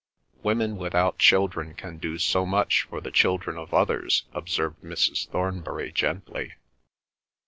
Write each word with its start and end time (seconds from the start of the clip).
"Women 0.41 0.77
without 0.77 1.19
children 1.19 1.75
can 1.75 1.99
do 1.99 2.17
so 2.17 2.43
much 2.43 2.87
for 2.89 3.01
the 3.01 3.11
children 3.11 3.55
of 3.55 3.71
others," 3.71 4.23
observed 4.33 4.81
Mrs. 4.83 5.27
Thornbury 5.29 5.91
gently. 5.91 6.53